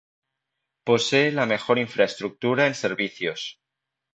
Posee 0.83 1.31
la 1.31 1.45
mejor 1.45 1.77
infraestructura 1.77 2.65
en 2.65 2.73
servicios. 2.73 3.59